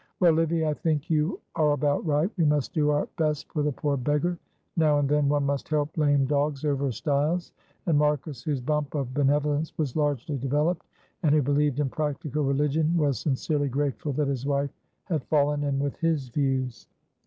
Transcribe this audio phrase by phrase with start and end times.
[0.19, 3.71] Well, Livy, I think you are about right; we must do our best for the
[3.71, 4.35] poor beggar;
[4.75, 7.53] now and then one must help 'lame dogs over stiles,'"
[7.85, 10.87] and Marcus, whose bump of benevolence was largely developed,
[11.21, 14.71] and who believed in practical religion, was sincerely grateful that his wife
[15.03, 16.87] had fallen in with his views.